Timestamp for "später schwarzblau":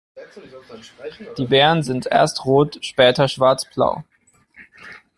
2.83-4.03